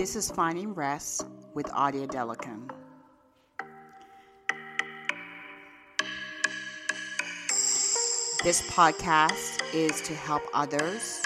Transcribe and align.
This 0.00 0.16
is 0.16 0.30
Finding 0.30 0.72
Rest 0.72 1.26
with 1.52 1.66
Audia 1.66 2.06
Delican. 2.06 2.70
This 8.42 8.62
podcast 8.70 9.62
is 9.74 10.00
to 10.00 10.14
help 10.14 10.40
others 10.54 11.20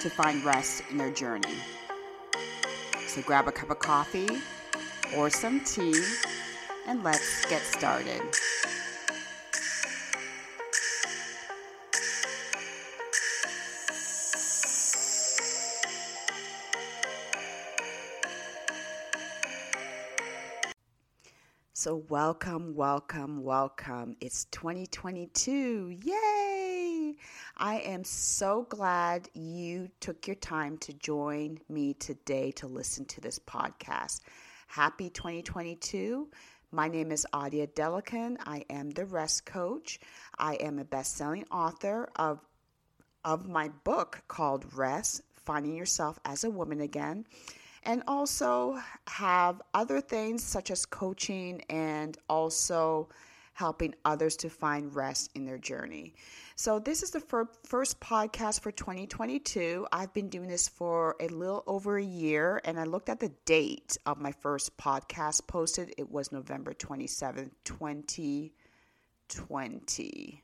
to 0.00 0.08
find 0.08 0.42
rest 0.42 0.84
in 0.90 0.96
their 0.96 1.10
journey. 1.10 1.58
So 3.06 3.20
grab 3.20 3.46
a 3.46 3.52
cup 3.52 3.68
of 3.68 3.78
coffee 3.80 4.38
or 5.14 5.28
some 5.28 5.60
tea 5.60 6.02
and 6.86 7.04
let's 7.04 7.44
get 7.50 7.60
started. 7.60 8.22
So, 21.84 22.02
welcome, 22.08 22.74
welcome, 22.74 23.42
welcome. 23.42 24.16
It's 24.22 24.46
2022. 24.46 25.98
Yay! 26.02 27.14
I 27.58 27.74
am 27.80 28.04
so 28.04 28.62
glad 28.70 29.28
you 29.34 29.90
took 30.00 30.26
your 30.26 30.36
time 30.36 30.78
to 30.78 30.94
join 30.94 31.58
me 31.68 31.92
today 31.92 32.52
to 32.52 32.68
listen 32.68 33.04
to 33.04 33.20
this 33.20 33.38
podcast. 33.38 34.22
Happy 34.66 35.10
2022. 35.10 36.30
My 36.72 36.88
name 36.88 37.12
is 37.12 37.26
Audia 37.34 37.66
Delican. 37.66 38.38
I 38.46 38.64
am 38.70 38.88
the 38.88 39.04
rest 39.04 39.44
coach. 39.44 40.00
I 40.38 40.54
am 40.54 40.78
a 40.78 40.86
best 40.86 41.18
selling 41.18 41.44
author 41.50 42.08
of, 42.16 42.40
of 43.26 43.46
my 43.46 43.68
book 43.84 44.22
called 44.26 44.64
Rest 44.74 45.20
Finding 45.34 45.76
Yourself 45.76 46.18
as 46.24 46.44
a 46.44 46.50
Woman 46.50 46.80
Again 46.80 47.26
and 47.84 48.02
also 48.06 48.78
have 49.06 49.62
other 49.72 50.00
things 50.00 50.42
such 50.42 50.70
as 50.70 50.86
coaching 50.86 51.62
and 51.68 52.16
also 52.28 53.08
helping 53.54 53.94
others 54.04 54.36
to 54.36 54.50
find 54.50 54.94
rest 54.94 55.30
in 55.34 55.46
their 55.46 55.58
journey. 55.58 56.14
So, 56.56 56.78
this 56.78 57.02
is 57.02 57.10
the 57.10 57.20
fir- 57.20 57.48
first 57.64 57.98
podcast 58.00 58.60
for 58.60 58.70
2022. 58.70 59.86
I've 59.92 60.12
been 60.12 60.28
doing 60.28 60.48
this 60.48 60.68
for 60.68 61.16
a 61.20 61.28
little 61.28 61.64
over 61.66 61.96
a 61.96 62.04
year, 62.04 62.60
and 62.64 62.78
I 62.78 62.84
looked 62.84 63.08
at 63.08 63.20
the 63.20 63.32
date 63.44 63.96
of 64.06 64.20
my 64.20 64.32
first 64.32 64.76
podcast 64.76 65.46
posted. 65.46 65.94
It 65.96 66.10
was 66.10 66.32
November 66.32 66.74
27th, 66.74 67.52
2020. 67.64 70.42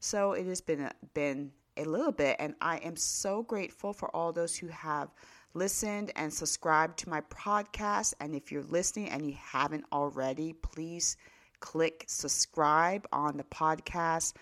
So, 0.00 0.32
it 0.32 0.46
has 0.46 0.60
been 0.60 0.80
a, 0.80 0.92
been 1.12 1.52
a 1.76 1.84
little 1.84 2.12
bit, 2.12 2.36
and 2.38 2.54
I 2.60 2.76
am 2.78 2.96
so 2.96 3.42
grateful 3.42 3.92
for 3.92 4.14
all 4.14 4.32
those 4.32 4.56
who 4.56 4.68
have 4.68 5.08
listened 5.54 6.12
and 6.16 6.32
subscribed 6.32 6.98
to 6.98 7.08
my 7.08 7.20
podcast. 7.22 8.14
And 8.20 8.34
if 8.34 8.52
you're 8.52 8.64
listening 8.64 9.08
and 9.08 9.26
you 9.26 9.36
haven't 9.40 9.84
already, 9.92 10.52
please 10.52 11.16
click 11.60 12.04
subscribe 12.08 13.06
on 13.12 13.36
the 13.36 13.44
podcast, 13.44 14.34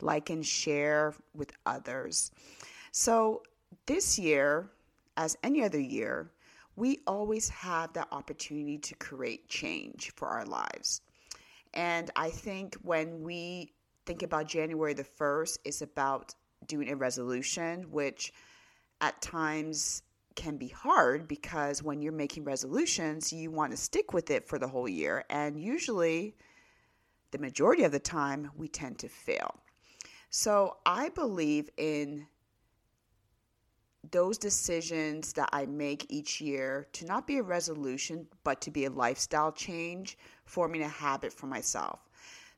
like 0.00 0.30
and 0.30 0.44
share 0.44 1.14
with 1.34 1.52
others. 1.64 2.32
So, 2.90 3.42
this 3.86 4.18
year, 4.18 4.70
as 5.16 5.36
any 5.42 5.62
other 5.62 5.80
year, 5.80 6.30
we 6.76 7.00
always 7.06 7.48
have 7.50 7.92
the 7.92 8.06
opportunity 8.12 8.78
to 8.78 8.94
create 8.94 9.48
change 9.48 10.12
for 10.16 10.28
our 10.28 10.44
lives. 10.44 11.02
And 11.74 12.10
I 12.16 12.30
think 12.30 12.76
when 12.82 13.22
we 13.22 13.72
think 14.06 14.22
about 14.22 14.46
January 14.46 14.94
the 14.94 15.04
1st, 15.04 15.58
it's 15.64 15.82
about 15.82 16.34
doing 16.66 16.88
a 16.88 16.96
resolution, 16.96 17.90
which 17.90 18.32
at 19.00 19.20
times 19.20 20.02
can 20.34 20.56
be 20.56 20.68
hard 20.68 21.28
because 21.28 21.82
when 21.82 22.02
you're 22.02 22.12
making 22.12 22.44
resolutions, 22.44 23.32
you 23.32 23.50
want 23.50 23.70
to 23.72 23.76
stick 23.76 24.12
with 24.12 24.30
it 24.30 24.46
for 24.48 24.58
the 24.58 24.68
whole 24.68 24.88
year. 24.88 25.24
And 25.30 25.60
usually, 25.60 26.36
the 27.30 27.38
majority 27.38 27.84
of 27.84 27.92
the 27.92 27.98
time, 27.98 28.50
we 28.56 28.68
tend 28.68 28.98
to 29.00 29.08
fail. 29.08 29.56
So 30.30 30.78
I 30.84 31.10
believe 31.10 31.70
in 31.76 32.26
those 34.10 34.38
decisions 34.38 35.32
that 35.34 35.48
I 35.52 35.66
make 35.66 36.06
each 36.08 36.40
year 36.40 36.86
to 36.92 37.06
not 37.06 37.26
be 37.26 37.38
a 37.38 37.42
resolution, 37.42 38.26
but 38.42 38.60
to 38.62 38.70
be 38.70 38.84
a 38.84 38.90
lifestyle 38.90 39.52
change, 39.52 40.18
forming 40.44 40.82
a 40.82 40.88
habit 40.88 41.32
for 41.32 41.46
myself. 41.46 42.00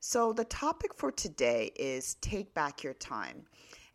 So, 0.01 0.33
the 0.33 0.45
topic 0.45 0.95
for 0.95 1.11
today 1.11 1.73
is 1.77 2.15
take 2.21 2.53
back 2.55 2.83
your 2.83 2.95
time. 2.95 3.47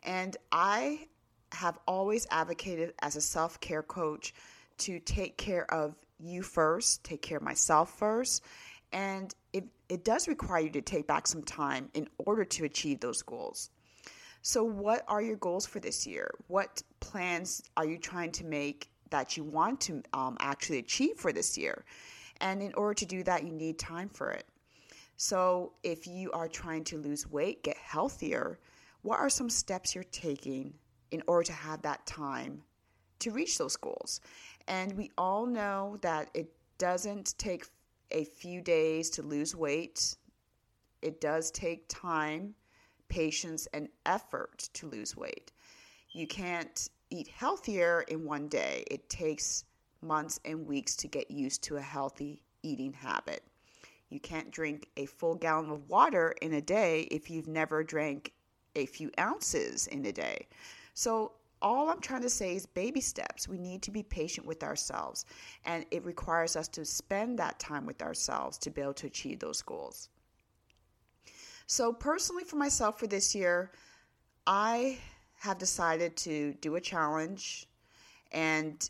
And 0.03 0.35
I 0.51 1.07
have 1.53 1.77
always 1.87 2.27
advocated 2.31 2.93
as 3.01 3.15
a 3.15 3.21
self 3.21 3.59
care 3.59 3.83
coach 3.83 4.33
to 4.79 4.99
take 4.99 5.37
care 5.37 5.71
of 5.73 5.95
you 6.19 6.41
first, 6.41 7.03
take 7.03 7.21
care 7.21 7.37
of 7.37 7.43
myself 7.43 7.97
first. 7.97 8.43
And 8.93 9.33
it, 9.53 9.65
it 9.89 10.03
does 10.03 10.27
require 10.27 10.61
you 10.61 10.69
to 10.71 10.81
take 10.81 11.07
back 11.07 11.27
some 11.27 11.43
time 11.43 11.89
in 11.93 12.07
order 12.17 12.43
to 12.43 12.65
achieve 12.65 12.99
those 12.99 13.21
goals. 13.21 13.69
So, 14.41 14.63
what 14.63 15.03
are 15.07 15.21
your 15.21 15.37
goals 15.37 15.65
for 15.65 15.79
this 15.79 16.07
year? 16.07 16.31
What 16.47 16.81
plans 16.99 17.61
are 17.77 17.85
you 17.85 17.97
trying 17.97 18.31
to 18.33 18.45
make 18.45 18.89
that 19.11 19.37
you 19.37 19.43
want 19.43 19.81
to 19.81 20.01
um, 20.13 20.37
actually 20.39 20.79
achieve 20.79 21.17
for 21.17 21.31
this 21.31 21.57
year? 21.57 21.85
And 22.39 22.61
in 22.61 22.73
order 22.73 22.95
to 22.95 23.05
do 23.05 23.23
that, 23.23 23.43
you 23.43 23.51
need 23.51 23.77
time 23.77 24.09
for 24.09 24.31
it. 24.31 24.45
So, 25.15 25.73
if 25.83 26.07
you 26.07 26.31
are 26.31 26.47
trying 26.47 26.83
to 26.85 26.97
lose 26.97 27.29
weight, 27.29 27.63
get 27.63 27.77
healthier, 27.77 28.57
what 29.03 29.19
are 29.19 29.29
some 29.29 29.49
steps 29.49 29.93
you're 29.93 30.03
taking 30.05 30.73
in 31.11 31.21
order 31.27 31.43
to 31.43 31.53
have 31.53 31.81
that 31.81 32.05
time 32.05 32.63
to 33.19 33.31
reach 33.31 33.57
those 33.57 33.75
goals. 33.75 34.19
And 34.67 34.97
we 34.97 35.11
all 35.17 35.45
know 35.45 35.97
that 36.01 36.29
it 36.33 36.51
doesn't 36.77 37.37
take 37.37 37.65
a 38.11 38.25
few 38.25 38.61
days 38.61 39.09
to 39.11 39.21
lose 39.21 39.55
weight, 39.55 40.15
it 41.01 41.21
does 41.21 41.49
take 41.51 41.85
time, 41.87 42.53
patience, 43.07 43.67
and 43.73 43.87
effort 44.05 44.69
to 44.73 44.87
lose 44.87 45.15
weight. 45.15 45.51
You 46.11 46.27
can't 46.27 46.89
eat 47.09 47.27
healthier 47.27 48.01
in 48.07 48.25
one 48.25 48.47
day, 48.47 48.83
it 48.91 49.09
takes 49.09 49.65
months 50.01 50.39
and 50.45 50.67
weeks 50.67 50.95
to 50.97 51.07
get 51.07 51.31
used 51.31 51.63
to 51.63 51.77
a 51.77 51.81
healthy 51.81 52.41
eating 52.63 52.93
habit. 52.93 53.43
You 54.09 54.19
can't 54.19 54.51
drink 54.51 54.89
a 54.97 55.05
full 55.05 55.35
gallon 55.35 55.69
of 55.69 55.89
water 55.89 56.35
in 56.41 56.53
a 56.53 56.61
day 56.61 57.01
if 57.11 57.29
you've 57.29 57.47
never 57.47 57.83
drank 57.83 58.33
a 58.75 58.85
few 58.85 59.11
ounces 59.19 59.87
in 59.87 60.05
a 60.05 60.11
day. 60.11 60.47
So, 60.93 61.33
all 61.61 61.89
I'm 61.89 62.01
trying 62.01 62.23
to 62.23 62.29
say 62.29 62.55
is 62.55 62.65
baby 62.65 63.01
steps. 63.01 63.47
We 63.47 63.59
need 63.59 63.83
to 63.83 63.91
be 63.91 64.01
patient 64.01 64.47
with 64.47 64.63
ourselves, 64.63 65.25
and 65.63 65.85
it 65.91 66.03
requires 66.03 66.55
us 66.55 66.67
to 66.69 66.85
spend 66.85 67.37
that 67.37 67.59
time 67.59 67.85
with 67.85 68.01
ourselves 68.01 68.57
to 68.59 68.71
be 68.71 68.81
able 68.81 68.95
to 68.95 69.07
achieve 69.07 69.39
those 69.39 69.61
goals. 69.61 70.09
So, 71.67 71.93
personally, 71.93 72.43
for 72.43 72.55
myself 72.55 72.99
for 72.99 73.07
this 73.07 73.35
year, 73.35 73.71
I 74.47 74.97
have 75.39 75.57
decided 75.57 76.17
to 76.17 76.53
do 76.55 76.75
a 76.75 76.81
challenge, 76.81 77.67
and 78.31 78.89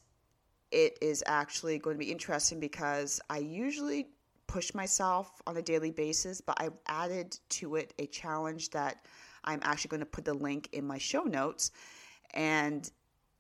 it 0.72 0.98
is 1.02 1.24
actually 1.28 1.78
going 1.78 1.98
to 1.98 2.00
be 2.04 2.12
interesting 2.12 2.60
because 2.60 3.20
I 3.30 3.40
usually 3.40 4.08
push 4.48 4.74
myself 4.74 5.42
on 5.46 5.56
a 5.58 5.62
daily 5.62 5.92
basis, 5.92 6.42
but 6.42 6.58
I've 6.60 6.78
added 6.88 7.38
to 7.50 7.76
it 7.76 7.94
a 8.00 8.06
challenge 8.06 8.70
that 8.72 9.06
I'm 9.44 9.60
actually 9.64 9.90
going 9.90 10.02
to 10.02 10.06
put 10.06 10.26
the 10.26 10.34
link 10.34 10.70
in 10.72 10.86
my 10.86 10.98
show 10.98 11.24
notes. 11.24 11.72
And 12.34 12.90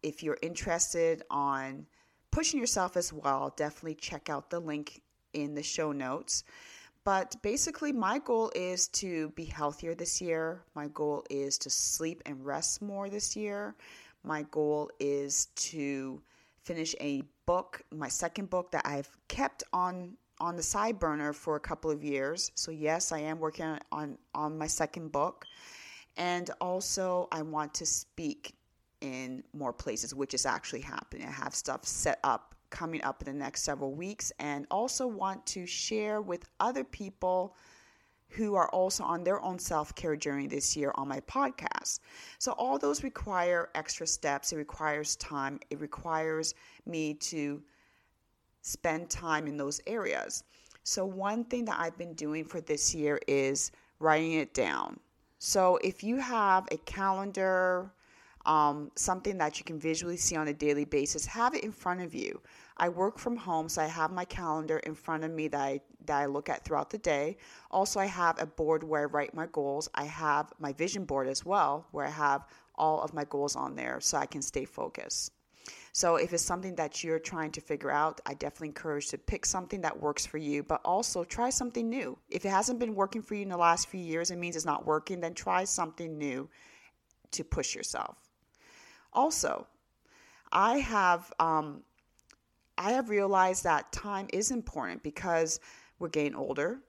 if 0.03 0.23
you're 0.23 0.38
interested 0.41 1.23
on 1.29 1.85
pushing 2.31 2.59
yourself 2.59 2.97
as 2.97 3.13
well, 3.13 3.53
definitely 3.56 3.95
check 3.95 4.29
out 4.29 4.50
the 4.50 4.59
link 4.59 5.01
in 5.34 5.56
the 5.56 5.63
show 5.63 5.91
notes. 5.91 6.44
But 7.03 7.35
basically, 7.41 7.91
my 7.91 8.19
goal 8.19 8.51
is 8.56 8.88
to 8.89 9.29
be 9.29 9.45
healthier 9.45 9.95
this 9.95 10.22
year. 10.22 10.63
My 10.75 10.88
goal 10.88 11.25
is 11.29 11.57
to 11.59 11.69
sleep 11.69 12.21
and 12.25 12.45
rest 12.45 12.81
more 12.81 13.09
this 13.09 13.36
year. 13.36 13.75
My 14.24 14.44
goal 14.44 14.92
is 15.00 15.48
to 15.56 16.21
finish 16.63 16.94
a 17.01 17.24
book, 17.48 17.81
my 17.92 18.07
second 18.07 18.51
book 18.51 18.71
that 18.71 18.86
I've 18.86 19.09
kept 19.27 19.63
on 19.74 20.15
on 20.39 20.56
the 20.56 20.63
side 20.63 20.98
burner 21.00 21.33
for 21.33 21.56
a 21.56 21.59
couple 21.59 21.92
of 21.92 22.03
years. 22.03 22.51
So 22.56 22.71
yes, 22.71 23.12
I 23.12 23.19
am 23.19 23.39
working 23.39 23.77
on 23.92 24.18
on, 24.33 24.57
my 24.57 24.68
second 24.68 25.12
book. 25.12 25.45
And 26.18 26.50
also, 26.60 27.28
I 27.31 27.42
want 27.42 27.74
to 27.75 27.86
speak 27.86 28.56
in 29.02 29.44
more 29.54 29.74
places, 29.74 30.13
which 30.13 30.34
is 30.34 30.46
actually 30.46 30.81
happening. 30.81 31.28
I 31.28 31.31
have 31.31 31.56
stuff 31.56 31.86
set 31.86 32.19
up 32.24 32.56
coming 32.69 33.04
up 33.04 33.22
in 33.22 33.25
the 33.34 33.38
next 33.38 33.63
several 33.63 33.94
weeks, 33.94 34.31
and 34.40 34.66
also 34.72 35.06
want 35.06 35.46
to 35.46 35.66
share 35.66 36.22
with 36.22 36.46
other 36.60 36.84
people 36.84 37.56
who 38.30 38.56
are 38.56 38.69
also 38.69 39.04
on 39.04 39.24
their 39.24 39.42
own 39.42 39.60
self 39.60 39.94
care 39.96 40.16
journey 40.16 40.48
this 40.48 40.75
year 40.75 40.92
on 40.96 41.08
my 41.08 41.19
podcast. 41.22 42.00
So, 42.40 42.54
all 42.54 42.78
those 42.80 43.04
require 43.04 43.69
extra 43.75 44.08
steps. 44.08 44.54
It 44.54 44.58
requires 44.58 45.16
time. 45.18 45.60
It 45.69 45.80
requires 45.80 46.56
me 46.86 47.13
to 47.16 47.62
spend 48.62 49.10
time 49.10 49.48
in 49.48 49.58
those 49.58 49.81
areas. 49.86 50.44
So, 50.84 51.06
one 51.06 51.44
thing 51.44 51.66
that 51.66 51.80
I've 51.80 51.98
been 51.98 52.13
doing 52.13 52.46
for 52.46 52.62
this 52.62 52.96
year 52.96 53.19
is 53.28 53.72
writing 54.00 54.34
it 54.34 54.54
down. 54.54 55.00
So 55.43 55.77
if 55.77 56.03
you 56.03 56.17
have 56.17 56.67
a 56.71 56.77
calendar, 56.77 57.91
um, 58.45 58.91
something 58.95 59.39
that 59.39 59.57
you 59.57 59.65
can 59.65 59.79
visually 59.79 60.15
see 60.15 60.35
on 60.35 60.49
a 60.49 60.53
daily 60.53 60.85
basis, 60.85 61.25
have 61.25 61.55
it 61.55 61.63
in 61.63 61.71
front 61.71 62.01
of 62.01 62.13
you. 62.13 62.39
I 62.77 62.89
work 62.89 63.17
from 63.17 63.35
home, 63.35 63.67
so 63.67 63.81
I 63.81 63.88
have 63.88 64.11
my 64.11 64.23
calendar 64.23 64.77
in 64.77 64.93
front 64.93 65.23
of 65.23 65.31
me 65.31 65.47
that 65.47 65.59
I 65.59 65.81
that 66.05 66.19
I 66.19 66.27
look 66.27 66.47
at 66.47 66.63
throughout 66.63 66.91
the 66.91 66.99
day. 66.99 67.38
Also, 67.71 67.99
I 67.99 68.05
have 68.05 68.39
a 68.39 68.45
board 68.45 68.83
where 68.83 69.01
I 69.01 69.05
write 69.05 69.33
my 69.33 69.47
goals. 69.47 69.89
I 69.95 70.03
have 70.03 70.53
my 70.59 70.73
vision 70.73 71.05
board 71.05 71.27
as 71.27 71.43
well, 71.43 71.88
where 71.89 72.05
I 72.05 72.11
have 72.11 72.45
all 72.75 73.01
of 73.01 73.11
my 73.11 73.25
goals 73.25 73.55
on 73.55 73.75
there 73.75 73.99
so 73.99 74.19
I 74.19 74.27
can 74.27 74.43
stay 74.43 74.65
focused. 74.65 75.31
So, 75.94 76.16
if 76.16 76.34
it's 76.34 76.44
something 76.44 76.75
that 76.75 77.04
you're 77.04 77.19
trying 77.19 77.52
to 77.52 77.62
figure 77.62 77.92
out, 77.92 78.22
I 78.25 78.34
definitely 78.34 78.69
encourage 78.69 79.08
to 79.10 79.18
pick 79.18 79.46
something 79.46 79.81
that 79.81 80.00
works 80.00 80.25
for 80.25 80.38
you, 80.38 80.63
but 80.63 80.81
also 80.86 81.24
try 81.24 81.50
something 81.50 81.90
new. 81.90 82.18
If 82.30 82.46
it 82.46 82.50
hasn't 82.50 82.80
been 82.80 82.96
working 82.96 83.22
for 83.22 83.36
you 83.36 83.42
in 83.42 83.50
the 83.50 83.58
last 83.58 83.90
few 83.90 84.00
years, 84.00 84.31
it 84.31 84.38
means 84.38 84.56
it's 84.56 84.66
not 84.66 84.86
working, 84.86 85.19
then 85.19 85.34
try 85.34 85.63
something 85.66 86.18
new 86.18 86.50
to 87.31 87.44
push 87.44 87.75
yourself. 87.75 88.18
Also, 89.13 89.68
I 90.52 90.80
have 90.80 91.31
um, 91.40 91.84
I 92.78 92.94
have 92.94 93.10
realized 93.10 93.63
that 93.63 93.92
time 93.92 94.28
is 94.34 94.52
important 94.52 95.04
because 95.04 95.60
we're 96.00 96.10
getting 96.10 96.36
older. 96.36 96.80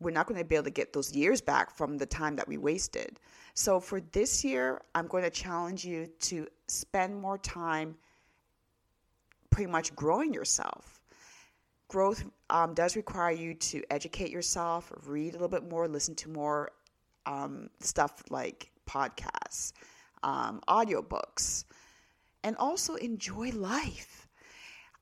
We're 0.00 0.10
not 0.10 0.26
going 0.26 0.38
to 0.38 0.44
be 0.44 0.54
able 0.54 0.64
to 0.64 0.70
get 0.70 0.92
those 0.92 1.12
years 1.12 1.40
back 1.40 1.76
from 1.76 1.98
the 1.98 2.06
time 2.06 2.36
that 2.36 2.46
we 2.46 2.56
wasted. 2.56 3.18
So 3.54 3.80
for 3.80 4.00
this 4.00 4.44
year, 4.44 4.82
I'm 4.94 5.08
going 5.08 5.24
to 5.24 5.30
challenge 5.30 5.84
you 5.84 6.06
to 6.20 6.46
spend 6.68 7.20
more 7.20 7.38
time 7.38 7.96
pretty 9.50 9.70
much 9.70 9.94
growing 9.96 10.32
yourself. 10.32 11.00
Growth 11.88 12.24
um, 12.50 12.74
does 12.74 12.96
require 12.96 13.32
you 13.32 13.54
to 13.54 13.82
educate 13.90 14.30
yourself, 14.30 14.92
read 15.06 15.30
a 15.30 15.32
little 15.32 15.48
bit 15.48 15.68
more, 15.68 15.88
listen 15.88 16.14
to 16.16 16.28
more 16.28 16.70
um, 17.24 17.70
stuff 17.80 18.22
like 18.30 18.70
podcasts, 18.86 19.72
um, 20.22 20.60
audiobooks, 20.68 21.64
and 22.44 22.56
also 22.56 22.94
enjoy 22.96 23.50
life. 23.50 24.28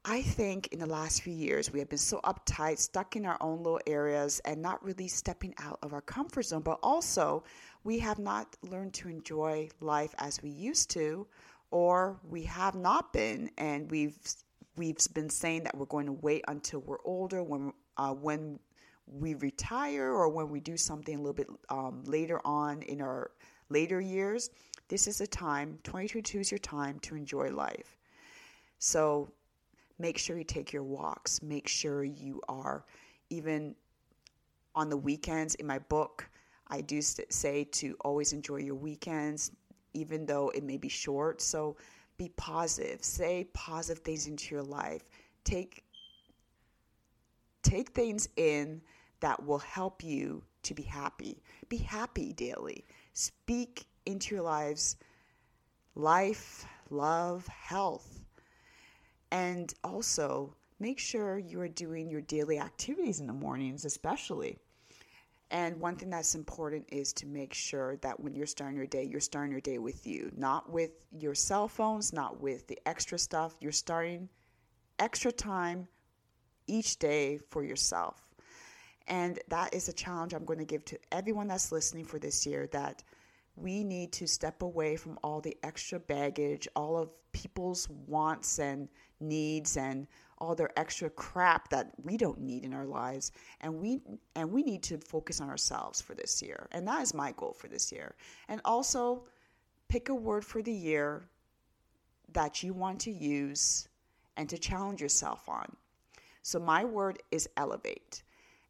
I 0.09 0.23
think 0.23 0.69
in 0.69 0.79
the 0.79 0.87
last 0.87 1.23
few 1.23 1.33
years, 1.33 1.73
we 1.73 1.81
have 1.81 1.89
been 1.89 1.99
so 1.99 2.21
uptight, 2.23 2.79
stuck 2.79 3.17
in 3.17 3.27
our 3.27 3.37
own 3.41 3.59
little 3.59 3.81
areas, 3.89 4.41
and 4.45 4.63
not 4.63 4.85
really 4.85 5.09
stepping 5.09 5.53
out 5.59 5.81
of 5.83 5.93
our 5.93 6.01
comfort 6.01 6.45
zone. 6.45 6.63
But 6.63 6.79
also, 6.81 7.43
we 7.83 7.99
have 7.99 8.21
not 8.21 8.57
learned 8.63 8.95
to 8.95 9.09
enjoy 9.09 9.69
life 9.81 10.15
as 10.19 10.41
we 10.41 10.51
used 10.51 10.91
to, 10.91 11.27
or 11.71 12.19
we 12.29 12.45
have 12.45 12.75
not 12.75 13.13
been, 13.13 13.51
and 13.59 13.91
we've 13.91 14.19
we've 14.77 14.99
been 15.15 15.31
saying 15.31 15.65
that 15.65 15.77
we're 15.77 15.87
going 15.87 16.07
to 16.07 16.13
wait 16.13 16.45
until 16.49 16.81
we're 16.81 17.03
older, 17.05 17.43
when 17.43 17.73
uh, 17.97 18.13
when 18.13 18.59
we 19.07 19.35
retire, 19.35 20.13
or 20.13 20.29
when 20.29 20.49
we 20.49 20.61
do 20.61 20.77
something 20.77 21.15
a 21.17 21.19
little 21.19 21.33
bit 21.33 21.49
um, 21.69 22.03
later 22.05 22.41
on 22.45 22.83
in 22.83 23.01
our 23.01 23.31
later 23.69 24.01
years. 24.01 24.51
This 24.89 25.09
is 25.09 25.19
the 25.19 25.27
time. 25.27 25.79
2022 25.83 26.41
is 26.41 26.51
your 26.51 26.59
time 26.59 26.99
to 27.01 27.17
enjoy 27.17 27.51
life. 27.51 27.97
So 28.79 29.33
make 29.99 30.19
sure 30.19 30.39
you 30.39 30.45
take 30.45 30.73
your 30.73 30.85
walks. 30.85 31.43
Make 31.43 31.67
sure 31.67 32.05
you 32.05 32.41
are 32.49 32.85
even 33.31 33.75
on 34.75 34.89
the 34.89 34.97
weekends. 34.97 35.55
In 35.57 35.67
my 35.67 35.79
book, 35.79 36.29
I 36.69 36.81
do 36.81 37.01
say 37.03 37.65
to 37.65 37.97
always 38.01 38.33
enjoy 38.33 38.59
your 38.59 38.75
weekends, 38.75 39.51
even 39.97 40.27
though 40.27 40.51
it 40.51 40.63
may 40.63 40.77
be 40.77 40.89
short. 40.89 41.41
So 41.41 41.77
be 42.19 42.29
positive. 42.37 43.03
Say 43.03 43.49
positive 43.53 44.03
things 44.05 44.27
into 44.27 44.55
your 44.55 44.65
life. 44.65 45.03
Take 45.45 45.85
take 47.63 47.91
things 47.91 48.29
in 48.37 48.81
that 49.21 49.45
will 49.45 49.59
help 49.59 50.05
you 50.05 50.43
to 50.63 50.75
be 50.75 50.83
happy. 50.83 51.43
Be 51.69 51.79
happy 51.79 52.33
daily. 52.33 52.85
Speak 53.13 53.87
into 54.05 54.35
your 54.35 54.45
lives 54.45 54.97
life, 55.95 56.67
love, 56.91 57.47
health. 57.49 58.21
And 59.33 59.73
also 59.83 60.55
make 60.79 60.99
sure 60.99 61.39
you 61.39 61.61
are 61.61 61.69
doing 61.69 62.11
your 62.11 62.21
daily 62.21 62.59
activities 62.59 63.21
in 63.21 63.27
the 63.27 63.33
mornings, 63.33 63.85
especially. 63.85 64.59
And 65.51 65.81
one 65.81 65.97
thing 65.97 66.11
that's 66.11 66.35
important 66.35 66.87
is 66.91 67.13
to 67.15 67.27
make 67.27 67.55
sure 67.55 67.97
that 67.99 68.19
when 68.19 68.35
you're 68.35 68.47
starting 68.47 68.77
your 68.77 68.87
day, 68.87 69.05
you're 69.05 69.21
starting 69.21 69.53
your 69.53 69.61
day 69.61 69.79
with 69.79 70.07
you, 70.07 70.33
not 70.37 70.71
with 70.71 70.91
your 71.17 71.35
cell 71.35 71.69
phones, 71.69 72.13
not 72.13 72.41
with 72.41 72.67
the 72.67 72.79
extra 72.85 73.19
stuff. 73.19 73.55
You're 73.61 73.71
starting 73.71 74.29
extra 74.99 75.31
time 75.31 75.87
each 76.67 76.99
day 76.99 77.39
for 77.51 77.63
yourself. 77.63 78.27
And 79.07 79.39
that 79.49 79.73
is 79.73 79.89
a 79.89 79.93
challenge 79.93 80.35
I'm 80.35 80.45
going 80.45 80.59
to 80.59 80.65
give 80.65 80.85
to 80.87 80.99
everyone 81.13 81.47
that's 81.47 81.71
listening 81.71 82.05
for 82.05 82.19
this 82.19 82.45
year 82.45 82.69
that 82.73 83.05
we 83.57 83.83
need 83.83 84.13
to 84.13 84.27
step 84.27 84.63
away 84.63 84.97
from 84.97 85.19
all 85.23 85.41
the 85.41 85.57
extra 85.63 85.99
baggage, 85.99 86.69
all 86.77 86.97
of 86.97 87.11
people's 87.33 87.89
wants 88.07 88.59
and 88.59 88.89
needs 89.21 89.77
and 89.77 90.07
all 90.39 90.55
their 90.55 90.71
extra 90.79 91.09
crap 91.09 91.71
that 91.71 91.91
we 92.03 92.17
don't 92.17 92.39
need 92.39 92.65
in 92.65 92.75
our 92.75 92.85
lives 92.85 93.33
and 93.63 93.75
we 93.75 94.01
and 94.35 94.53
we 94.53 94.63
need 94.63 94.83
to 94.83 94.99
focus 94.99 95.41
on 95.41 95.49
ourselves 95.49 96.01
for 96.01 96.15
this 96.15 96.43
year. 96.43 96.69
And 96.73 96.87
that 96.87 97.03
is 97.03 97.15
my 97.15 97.33
goal 97.33 97.55
for 97.55 97.69
this 97.69 97.91
year. 97.91 98.15
And 98.49 98.61
also 98.65 99.25
pick 99.89 100.11
a 100.11 100.15
word 100.15 100.45
for 100.45 100.61
the 100.61 100.73
year 100.73 101.29
that 102.33 102.63
you 102.63 102.75
want 102.75 103.01
to 103.01 103.11
use 103.11 103.89
and 104.37 104.49
to 104.51 104.59
challenge 104.59 105.01
yourself 105.01 105.49
on. 105.49 105.75
So 106.43 106.59
my 106.59 106.85
word 106.85 107.23
is 107.31 107.49
elevate. 107.57 108.23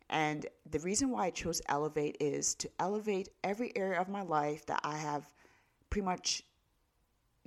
And 0.08 0.46
the 0.70 0.78
reason 0.80 1.10
why 1.10 1.26
I 1.26 1.30
chose 1.30 1.60
Elevate 1.68 2.16
is 2.20 2.54
to 2.56 2.70
elevate 2.78 3.28
every 3.42 3.76
area 3.76 4.00
of 4.00 4.08
my 4.08 4.22
life 4.22 4.64
that 4.66 4.80
I 4.84 4.96
have 4.96 5.28
pretty 5.90 6.04
much 6.04 6.42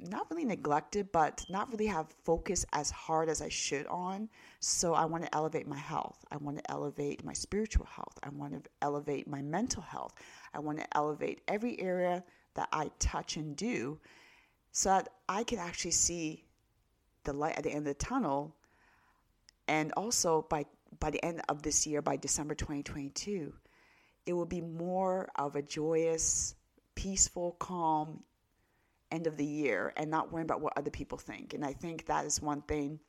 not 0.08 0.30
really 0.30 0.46
neglected, 0.46 1.12
but 1.12 1.46
not 1.50 1.70
really 1.72 1.88
have 1.88 2.08
focused 2.24 2.66
as 2.74 2.90
hard 2.90 3.30
as 3.30 3.42
I 3.42 3.50
should 3.50 3.86
on. 3.88 4.30
So 4.60 4.94
I 4.94 5.06
want 5.06 5.24
to 5.26 5.36
elevate 5.36 5.68
my 5.68 5.78
health. 5.78 6.24
I 6.32 6.38
want 6.38 6.58
to 6.58 6.72
elevate 6.72 7.24
my 7.24 7.34
spiritual 7.34 7.86
health. 7.86 8.18
I 8.24 8.30
want 8.30 8.64
to 8.64 8.70
elevate 8.82 9.28
my 9.28 9.42
mental 9.42 9.82
health. 9.82 10.14
I 10.54 10.60
want 10.60 10.80
to 10.80 10.98
elevate 10.98 11.42
every 11.48 11.80
area 11.80 12.24
that 12.56 12.70
I 12.72 12.92
touch 13.00 13.38
and 13.38 13.56
do 13.56 14.00
so 14.72 14.90
that 14.90 15.10
I 15.28 15.44
can 15.44 15.60
actually 15.60 15.92
see 15.92 16.46
the 17.24 17.34
light 17.34 17.58
at 17.58 17.64
the 17.64 17.70
end 17.70 17.80
of 17.80 17.86
the 17.86 17.94
tunnel. 17.94 18.56
And 19.68 19.92
also 19.94 20.48
by 20.50 20.66
by 21.00 21.12
the 21.12 21.24
end 21.24 21.42
of 21.50 21.62
this 21.62 21.86
year, 21.86 22.02
by 22.02 22.18
December 22.18 22.56
2022, 22.56 23.54
it 24.26 24.34
will 24.34 24.46
be 24.46 24.62
more 24.62 25.30
of 25.36 25.56
a 25.56 25.62
joyous, 25.62 26.56
peaceful, 26.96 27.54
calm 27.60 28.24
end 29.12 29.28
of 29.28 29.38
the 29.38 29.46
year 29.46 29.94
and 29.98 30.12
not 30.12 30.32
worrying 30.32 30.46
about 30.46 30.62
what 30.62 30.78
other 30.78 30.92
people 30.92 31.18
think. 31.18 31.54
And 31.54 31.66
I 31.66 31.74
think 31.74 32.06
that 32.06 32.26
is 32.26 32.42
one 32.42 32.62
thing 32.62 33.00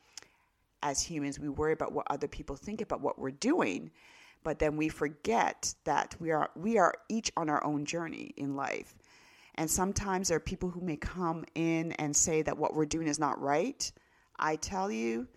as 0.82 1.02
humans, 1.02 1.38
we 1.38 1.48
worry 1.48 1.72
about 1.72 1.92
what 1.92 2.06
other 2.10 2.28
people 2.28 2.56
think 2.56 2.80
about 2.80 3.00
what 3.00 3.18
we're 3.18 3.30
doing, 3.30 3.90
but 4.42 4.58
then 4.58 4.76
we 4.76 4.88
forget 4.88 5.74
that 5.84 6.16
we 6.18 6.30
are 6.30 6.50
we 6.56 6.78
are 6.78 6.94
each 7.08 7.30
on 7.36 7.50
our 7.50 7.62
own 7.64 7.84
journey 7.84 8.32
in 8.36 8.56
life. 8.56 8.94
And 9.56 9.70
sometimes 9.70 10.28
there 10.28 10.38
are 10.38 10.40
people 10.40 10.70
who 10.70 10.80
may 10.80 10.96
come 10.96 11.44
in 11.54 11.92
and 11.92 12.16
say 12.16 12.40
that 12.42 12.56
what 12.56 12.74
we're 12.74 12.86
doing 12.86 13.08
is 13.08 13.18
not 13.18 13.40
right. 13.40 13.90
I 14.38 14.56
tell 14.56 14.90
you, 14.90 15.28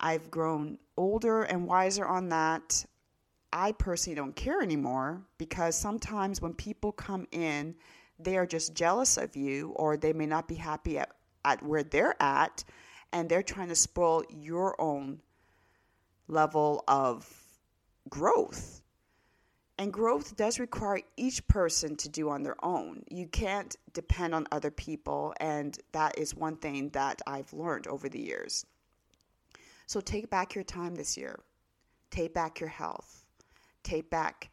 I've 0.00 0.30
grown 0.30 0.78
older 0.96 1.42
and 1.42 1.66
wiser 1.66 2.04
on 2.04 2.28
that. 2.30 2.84
I 3.52 3.72
personally 3.72 4.16
don't 4.16 4.36
care 4.36 4.60
anymore 4.60 5.22
because 5.38 5.76
sometimes 5.76 6.42
when 6.42 6.54
people 6.54 6.92
come 6.92 7.26
in, 7.32 7.74
they 8.18 8.36
are 8.36 8.46
just 8.46 8.74
jealous 8.74 9.16
of 9.16 9.36
you 9.36 9.72
or 9.76 9.96
they 9.96 10.12
may 10.12 10.26
not 10.26 10.48
be 10.48 10.56
happy 10.56 10.98
at, 10.98 11.10
at 11.44 11.62
where 11.62 11.82
they're 11.82 12.20
at 12.20 12.64
and 13.12 13.28
they're 13.28 13.42
trying 13.42 13.68
to 13.68 13.74
spoil 13.74 14.24
your 14.28 14.80
own 14.80 15.20
level 16.28 16.84
of 16.88 17.28
growth. 18.08 18.82
And 19.78 19.92
growth 19.92 20.36
does 20.36 20.58
require 20.58 21.00
each 21.16 21.46
person 21.48 21.96
to 21.96 22.08
do 22.08 22.30
on 22.30 22.42
their 22.42 22.62
own. 22.64 23.04
You 23.10 23.26
can't 23.26 23.76
depend 23.92 24.34
on 24.34 24.46
other 24.50 24.70
people, 24.70 25.34
and 25.38 25.78
that 25.92 26.18
is 26.18 26.34
one 26.34 26.56
thing 26.56 26.88
that 26.90 27.20
I've 27.26 27.52
learned 27.52 27.86
over 27.86 28.08
the 28.08 28.20
years. 28.20 28.64
So 29.86 30.00
take 30.00 30.30
back 30.30 30.54
your 30.54 30.64
time 30.64 30.94
this 30.94 31.16
year. 31.16 31.38
Take 32.10 32.34
back 32.34 32.60
your 32.60 32.68
health. 32.68 33.24
Take 33.82 34.10
back 34.10 34.50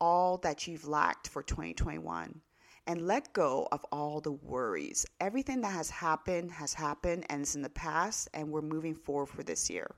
all 0.00 0.38
that 0.38 0.66
you've 0.66 0.86
lacked 0.86 1.28
for 1.28 1.42
2021 1.42 2.40
and 2.86 3.06
let 3.06 3.32
go 3.32 3.66
of 3.72 3.84
all 3.90 4.20
the 4.20 4.32
worries. 4.32 5.04
Everything 5.20 5.60
that 5.62 5.72
has 5.72 5.90
happened 5.90 6.52
has 6.52 6.72
happened 6.72 7.26
and 7.28 7.42
it's 7.42 7.56
in 7.56 7.62
the 7.62 7.68
past, 7.70 8.28
and 8.32 8.50
we're 8.50 8.62
moving 8.62 8.94
forward 8.94 9.26
for 9.26 9.42
this 9.42 9.68
year. 9.68 9.92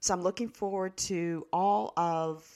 So 0.00 0.14
I'm 0.14 0.22
looking 0.22 0.48
forward 0.48 0.96
to 0.98 1.46
all 1.52 1.92
of 1.96 2.46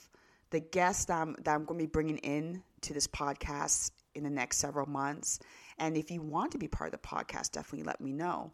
the 0.50 0.60
guests 0.60 1.06
that 1.06 1.20
I'm, 1.20 1.34
that 1.44 1.54
I'm 1.54 1.64
going 1.64 1.80
to 1.80 1.84
be 1.84 1.90
bringing 1.90 2.18
in 2.18 2.62
to 2.82 2.92
this 2.92 3.08
podcast 3.08 3.90
in 4.14 4.22
the 4.22 4.30
next 4.30 4.58
several 4.58 4.88
months. 4.88 5.40
And 5.78 5.96
if 5.96 6.10
you 6.10 6.22
want 6.22 6.52
to 6.52 6.58
be 6.58 6.68
part 6.68 6.94
of 6.94 7.00
the 7.00 7.06
podcast, 7.06 7.52
definitely 7.52 7.84
let 7.84 8.00
me 8.00 8.12
know. 8.12 8.52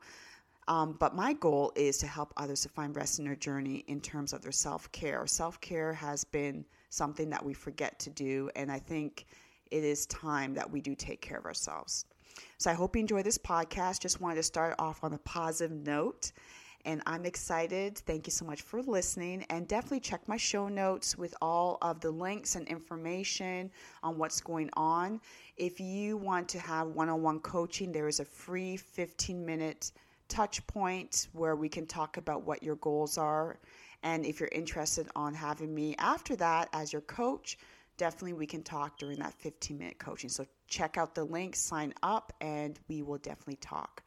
Um, 0.68 0.96
but 0.98 1.14
my 1.14 1.32
goal 1.32 1.72
is 1.74 1.98
to 1.98 2.06
help 2.06 2.32
others 2.36 2.62
to 2.62 2.68
find 2.68 2.94
rest 2.94 3.18
in 3.18 3.24
their 3.24 3.34
journey 3.36 3.84
in 3.88 4.00
terms 4.00 4.32
of 4.32 4.42
their 4.42 4.52
self 4.52 4.90
care. 4.92 5.26
Self 5.26 5.60
care 5.60 5.92
has 5.92 6.24
been 6.24 6.64
something 6.90 7.30
that 7.30 7.44
we 7.44 7.52
forget 7.52 7.98
to 8.00 8.10
do, 8.10 8.50
and 8.54 8.70
I 8.70 8.78
think 8.78 9.26
it 9.70 9.84
is 9.84 10.06
time 10.06 10.54
that 10.54 10.70
we 10.70 10.80
do 10.80 10.94
take 10.94 11.20
care 11.20 11.38
of 11.38 11.46
ourselves. 11.46 12.04
So 12.58 12.70
I 12.70 12.74
hope 12.74 12.94
you 12.94 13.00
enjoy 13.00 13.22
this 13.22 13.38
podcast. 13.38 14.00
Just 14.00 14.20
wanted 14.20 14.36
to 14.36 14.42
start 14.42 14.74
off 14.78 15.02
on 15.02 15.14
a 15.14 15.18
positive 15.18 15.76
note. 15.76 16.32
And 16.84 17.00
I'm 17.06 17.24
excited. 17.24 17.96
Thank 17.98 18.26
you 18.26 18.32
so 18.32 18.44
much 18.44 18.62
for 18.62 18.82
listening. 18.82 19.44
And 19.50 19.68
definitely 19.68 20.00
check 20.00 20.26
my 20.26 20.36
show 20.36 20.68
notes 20.68 21.16
with 21.16 21.34
all 21.40 21.78
of 21.80 22.00
the 22.00 22.10
links 22.10 22.56
and 22.56 22.66
information 22.66 23.70
on 24.02 24.18
what's 24.18 24.40
going 24.40 24.68
on. 24.76 25.20
If 25.56 25.78
you 25.78 26.16
want 26.16 26.48
to 26.50 26.58
have 26.58 26.88
one 26.88 27.08
on 27.08 27.22
one 27.22 27.38
coaching, 27.38 27.92
there 27.92 28.08
is 28.08 28.18
a 28.18 28.24
free 28.24 28.76
15 28.76 29.46
minute 29.46 29.92
touch 30.32 30.66
point 30.66 31.28
where 31.32 31.54
we 31.54 31.68
can 31.68 31.86
talk 31.86 32.16
about 32.16 32.44
what 32.44 32.62
your 32.62 32.76
goals 32.76 33.18
are. 33.18 33.58
And 34.02 34.24
if 34.24 34.40
you're 34.40 34.48
interested 34.50 35.06
on 35.14 35.34
having 35.34 35.74
me 35.74 35.94
after 35.98 36.34
that 36.36 36.70
as 36.72 36.90
your 36.92 37.02
coach, 37.02 37.58
definitely 37.98 38.32
we 38.32 38.46
can 38.46 38.62
talk 38.62 38.98
during 38.98 39.18
that 39.18 39.34
15 39.34 39.76
minute 39.78 39.98
coaching. 39.98 40.30
So 40.30 40.46
check 40.68 40.96
out 40.96 41.14
the 41.14 41.24
link, 41.24 41.54
sign 41.54 41.92
up, 42.02 42.32
and 42.40 42.78
we 42.88 43.02
will 43.02 43.18
definitely 43.18 43.56
talk. 43.56 44.02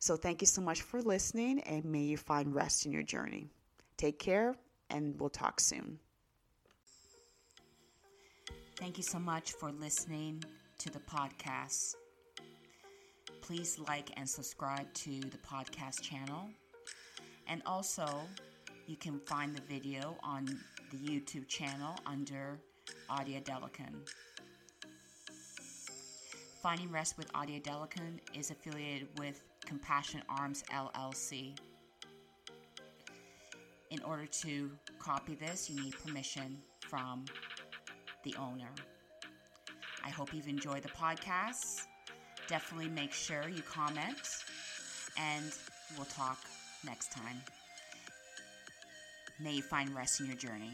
So 0.00 0.16
thank 0.16 0.40
you 0.40 0.46
so 0.46 0.60
much 0.60 0.82
for 0.82 1.00
listening, 1.00 1.60
and 1.60 1.84
may 1.84 2.02
you 2.02 2.16
find 2.16 2.54
rest 2.54 2.84
in 2.84 2.92
your 2.92 3.02
journey. 3.04 3.46
Take 3.96 4.18
care, 4.18 4.56
and 4.90 5.18
we'll 5.20 5.30
talk 5.30 5.60
soon. 5.60 5.98
Thank 8.76 8.96
you 8.96 9.02
so 9.02 9.18
much 9.18 9.52
for 9.52 9.72
listening 9.72 10.42
to 10.78 10.90
the 10.90 11.00
podcast. 11.00 11.94
Please 13.40 13.78
like 13.78 14.10
and 14.16 14.28
subscribe 14.28 14.92
to 14.94 15.20
the 15.20 15.38
podcast 15.38 16.02
channel. 16.02 16.50
And 17.46 17.62
also, 17.64 18.06
you 18.86 18.96
can 18.96 19.20
find 19.20 19.54
the 19.54 19.62
video 19.62 20.16
on 20.22 20.46
the 20.90 20.98
YouTube 20.98 21.48
channel 21.48 21.94
under 22.06 22.58
Audia 23.10 23.42
Delican. 23.42 24.08
Finding 26.62 26.90
Rest 26.90 27.16
with 27.16 27.32
Audia 27.32 27.62
Delican 27.62 28.18
is 28.34 28.50
affiliated 28.50 29.08
with 29.18 29.42
Compassion 29.64 30.22
Arms 30.28 30.64
LLC. 30.72 31.56
In 33.90 34.02
order 34.02 34.26
to 34.26 34.70
copy 34.98 35.34
this, 35.34 35.70
you 35.70 35.82
need 35.82 35.94
permission 36.04 36.58
from 36.80 37.24
the 38.24 38.34
owner. 38.38 38.70
I 40.04 40.10
hope 40.10 40.34
you've 40.34 40.48
enjoyed 40.48 40.82
the 40.82 40.88
podcast. 40.90 41.82
Definitely 42.48 42.88
make 42.88 43.12
sure 43.12 43.46
you 43.48 43.62
comment, 43.62 44.16
and 45.18 45.52
we'll 45.96 46.06
talk 46.06 46.38
next 46.84 47.12
time. 47.12 47.42
May 49.38 49.54
you 49.56 49.62
find 49.62 49.94
rest 49.94 50.20
in 50.20 50.26
your 50.26 50.36
journey. 50.36 50.72